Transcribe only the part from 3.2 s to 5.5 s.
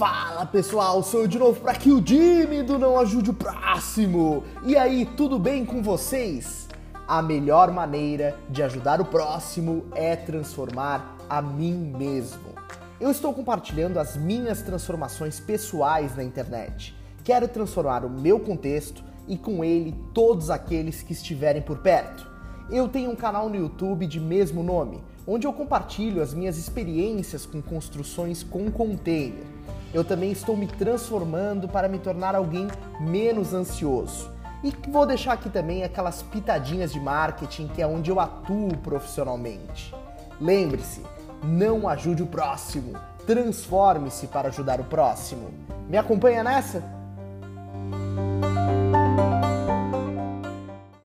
o Próximo. E aí, tudo